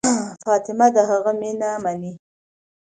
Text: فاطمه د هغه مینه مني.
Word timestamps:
فاطمه 0.43 0.87
د 0.95 0.97
هغه 1.09 1.31
مینه 1.41 1.69
مني. 1.83 2.13